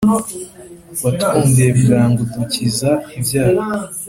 [1.03, 3.63] Watwumviye bwangu udukiza ibyago